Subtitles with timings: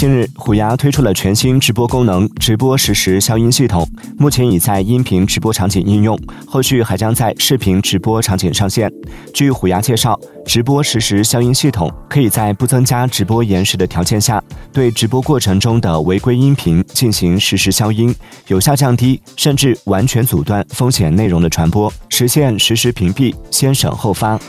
[0.00, 8.90] 近日虎牙推出了全新直播功能直播实时消音系统目前已在音频直播场景应用后续还将在视频直播场景上线。
[9.34, 18.14] 据虎牙介绍直播实时消音系统可以在不增加直播延时的条件下对直播过程中的违规音频进行实时消音
[18.46, 24.40] 有效降低甚至完全阻断风险内容的传播实现实时屏蔽先审后发。